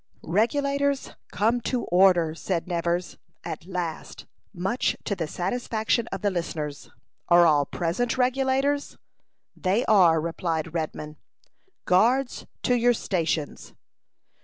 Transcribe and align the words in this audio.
"Regulators, 0.23 1.11
come 1.31 1.61
to 1.61 1.83
order!" 1.83 2.33
said 2.33 2.67
Nevers, 2.67 3.19
at 3.43 3.67
last, 3.67 4.25
much 4.51 4.97
to 5.03 5.15
the 5.15 5.27
satisfaction 5.27 6.07
of 6.07 6.23
the 6.23 6.31
listeners. 6.31 6.89
"Are 7.29 7.45
all 7.45 7.67
present 7.67 8.17
Regulators?" 8.17 8.97
"They 9.55 9.85
are," 9.85 10.19
replied 10.19 10.73
Redman. 10.73 11.17
"Guards, 11.85 12.47
to 12.63 12.73
your 12.73 12.93
stations." 12.95 13.75